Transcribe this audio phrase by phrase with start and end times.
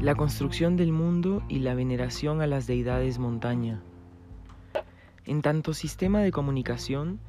[0.00, 3.82] La construcción del mundo y la veneración a las deidades montaña.
[5.26, 7.20] En tanto sistema de comunicación,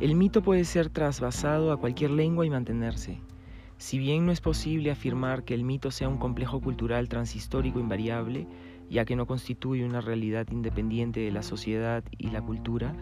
[0.00, 3.20] el mito puede ser trasvasado a cualquier lengua y mantenerse.
[3.76, 8.48] Si bien no es posible afirmar que el mito sea un complejo cultural transhistórico invariable,
[8.90, 12.96] ya que no constituye una realidad independiente de la sociedad y la cultura,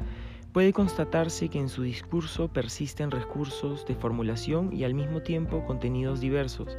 [0.53, 6.21] puede constatarse que en su discurso persisten recursos de formulación y al mismo tiempo contenidos
[6.21, 6.77] diversos,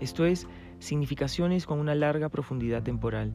[0.00, 0.46] esto es,
[0.80, 3.32] significaciones con una larga profundidad temporal.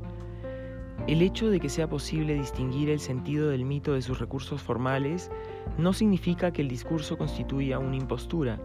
[1.08, 5.32] El hecho de que sea posible distinguir el sentido del mito de sus recursos formales
[5.78, 8.60] no significa que el discurso constituya una impostura,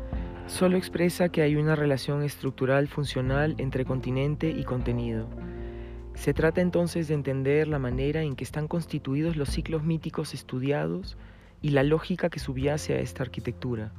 [0.46, 5.28] solo expresa que hay una relación estructural funcional entre continente y contenido.
[6.14, 11.16] Se trata entonces de entender la manera en que están constituidos los ciclos míticos estudiados
[11.62, 13.92] y la lógica que subyace a esta arquitectura.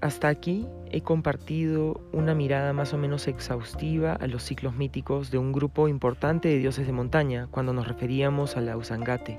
[0.00, 5.36] Hasta aquí he compartido una mirada más o menos exhaustiva a los ciclos míticos de
[5.36, 9.38] un grupo importante de dioses de montaña cuando nos referíamos a la Usangate,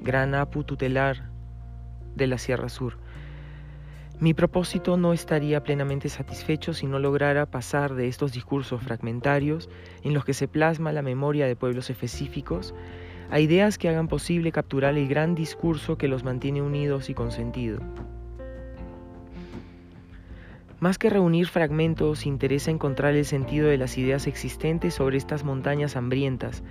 [0.00, 1.28] gran apu tutelar
[2.16, 2.96] de la Sierra Sur.
[4.18, 9.68] Mi propósito no estaría plenamente satisfecho si no lograra pasar de estos discursos fragmentarios
[10.02, 12.74] en los que se plasma la memoria de pueblos específicos
[13.30, 17.30] a ideas que hagan posible capturar el gran discurso que los mantiene unidos y con
[17.30, 17.80] sentido.
[20.80, 25.96] Más que reunir fragmentos, interesa encontrar el sentido de las ideas existentes sobre estas montañas
[25.96, 26.62] hambrientas,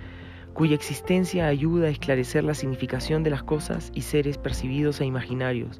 [0.54, 5.78] cuya existencia ayuda a esclarecer la significación de las cosas y seres percibidos e imaginarios,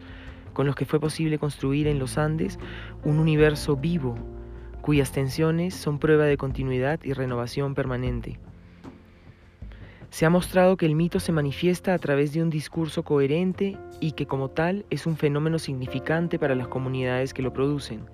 [0.52, 2.58] con los que fue posible construir en los Andes
[3.02, 4.14] un universo vivo,
[4.82, 8.38] cuyas tensiones son prueba de continuidad y renovación permanente.
[10.10, 14.12] Se ha mostrado que el mito se manifiesta a través de un discurso coherente y
[14.12, 18.06] que como tal es un fenómeno significante para las comunidades que lo producen.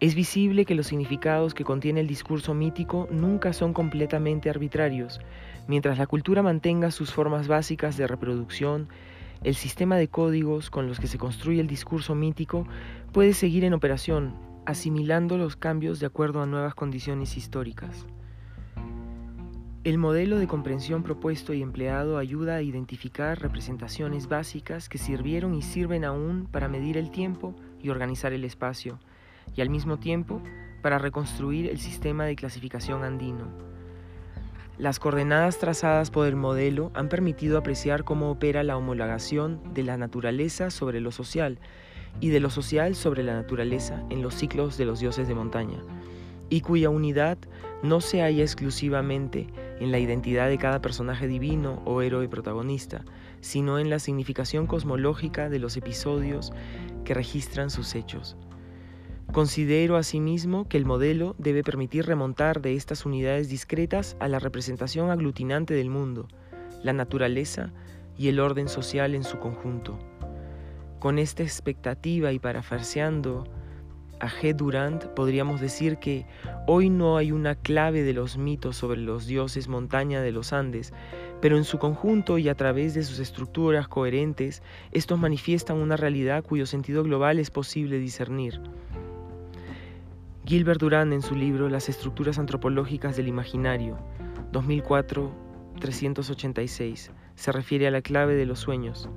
[0.00, 5.20] Es visible que los significados que contiene el discurso mítico nunca son completamente arbitrarios.
[5.66, 8.88] Mientras la cultura mantenga sus formas básicas de reproducción,
[9.42, 12.64] el sistema de códigos con los que se construye el discurso mítico
[13.12, 14.34] puede seguir en operación,
[14.66, 18.06] asimilando los cambios de acuerdo a nuevas condiciones históricas.
[19.84, 25.62] El modelo de comprensión propuesto y empleado ayuda a identificar representaciones básicas que sirvieron y
[25.62, 28.98] sirven aún para medir el tiempo y organizar el espacio,
[29.54, 30.42] y al mismo tiempo
[30.82, 33.46] para reconstruir el sistema de clasificación andino.
[34.78, 39.96] Las coordenadas trazadas por el modelo han permitido apreciar cómo opera la homologación de la
[39.96, 41.60] naturaleza sobre lo social
[42.20, 45.78] y de lo social sobre la naturaleza en los ciclos de los dioses de montaña,
[46.50, 47.38] y cuya unidad
[47.82, 49.46] no se halla exclusivamente
[49.80, 53.04] en la identidad de cada personaje divino o héroe protagonista,
[53.40, 56.52] sino en la significación cosmológica de los episodios
[57.04, 58.36] que registran sus hechos.
[59.32, 65.10] Considero asimismo que el modelo debe permitir remontar de estas unidades discretas a la representación
[65.10, 66.28] aglutinante del mundo,
[66.82, 67.72] la naturaleza
[68.16, 69.98] y el orden social en su conjunto.
[70.98, 73.44] Con esta expectativa y parafarseando
[74.20, 74.54] a G.
[74.54, 76.26] Durant podríamos decir que
[76.66, 80.92] hoy no hay una clave de los mitos sobre los dioses montaña de los Andes,
[81.40, 84.62] pero en su conjunto y a través de sus estructuras coherentes,
[84.92, 88.60] estos manifiestan una realidad cuyo sentido global es posible discernir.
[90.44, 93.98] Gilbert Durant en su libro Las estructuras antropológicas del imaginario,
[94.52, 99.08] 2004-386, se refiere a la clave de los sueños.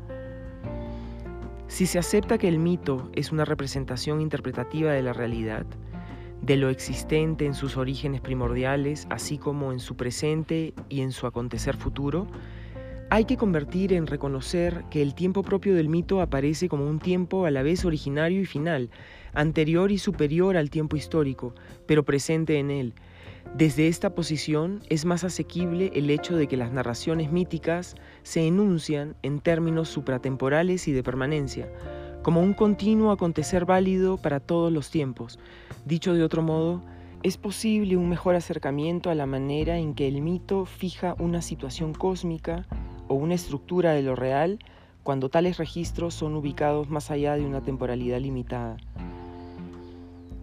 [1.72, 5.66] Si se acepta que el mito es una representación interpretativa de la realidad,
[6.42, 11.28] de lo existente en sus orígenes primordiales, así como en su presente y en su
[11.28, 12.28] acontecer futuro,
[13.10, 17.46] hay que convertir en reconocer que el tiempo propio del mito aparece como un tiempo
[17.46, 18.90] a la vez originario y final,
[19.34, 21.56] anterior y superior al tiempo histórico,
[21.86, 22.94] pero presente en él,
[23.56, 29.16] desde esta posición es más asequible el hecho de que las narraciones míticas se enuncian
[29.24, 31.68] en términos supratemporales y de permanencia,
[32.24, 35.38] como un continuo acontecer válido para todos los tiempos.
[35.86, 36.82] Dicho de otro modo,
[37.24, 41.94] es posible un mejor acercamiento a la manera en que el mito fija una situación
[41.94, 42.66] cósmica
[43.08, 44.60] o una estructura de lo real
[45.04, 48.78] cuando tales registros son ubicados más allá de una temporalidad limitada.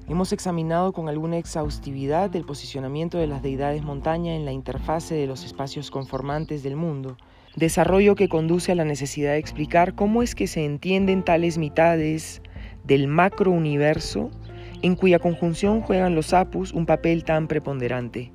[0.09, 5.27] Hemos examinado con alguna exhaustividad el posicionamiento de las deidades montaña en la interfase de
[5.27, 7.19] los espacios conformantes del mundo,
[7.57, 12.41] desarrollo que conduce a la necesidad de explicar cómo es que se entienden tales mitades
[12.85, 14.31] del macrouniverso
[14.81, 18.33] en cuya conjunción juegan los apus un papel tan preponderante.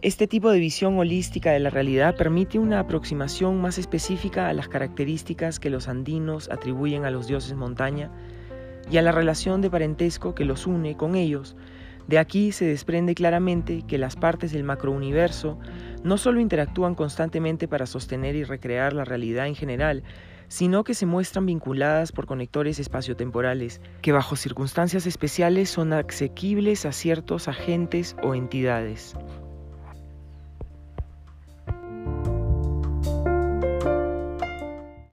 [0.00, 4.66] Este tipo de visión holística de la realidad permite una aproximación más específica a las
[4.66, 8.10] características que los andinos atribuyen a los dioses montaña
[8.90, 11.56] y a la relación de parentesco que los une con ellos,
[12.08, 15.58] De aquí se desprende claramente que las partes del macrouniverso
[16.02, 20.02] no solo interactúan constantemente para sostener y recrear la realidad en general,
[20.48, 26.92] sino que se muestran vinculadas por conectores espaciotemporales, que bajo circunstancias especiales son asequibles a
[26.92, 29.14] ciertos agentes o entidades.